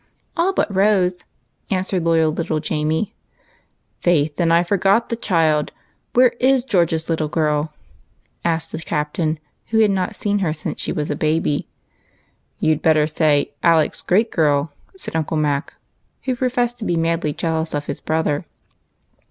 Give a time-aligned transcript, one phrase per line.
[0.35, 1.23] "All but Rose,"
[1.69, 3.13] answered loyal little Jamie,
[4.03, 5.73] remem bering the absent." Faith, I forgot the child!
[6.13, 7.75] Where is George's little girl?"
[8.43, 9.37] asked the Captain,
[9.67, 11.67] who had not seen her since she was a baby.
[12.57, 15.75] "You'd better say Alec's great girl," said Uncle Mac,
[16.23, 18.47] who professed to be madly jealous of his brother.